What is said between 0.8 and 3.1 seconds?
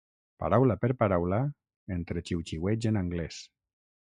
per paraula, entre xiuxiueigs en